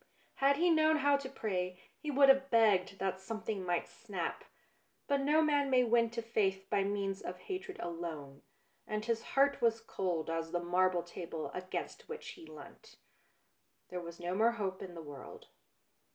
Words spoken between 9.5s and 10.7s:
was cold as the